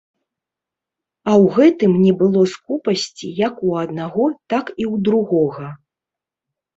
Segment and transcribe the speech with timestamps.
[1.29, 5.67] А ў гэтым не было скупасці як у аднаго, так і ў другога.